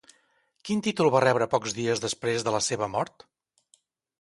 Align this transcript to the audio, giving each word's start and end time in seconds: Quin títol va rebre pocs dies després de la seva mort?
Quin 0.69 0.81
títol 0.87 1.09
va 1.15 1.21
rebre 1.25 1.47
pocs 1.51 1.75
dies 1.81 2.03
després 2.07 2.47
de 2.49 2.55
la 2.57 2.63
seva 2.69 2.89
mort? 2.95 3.29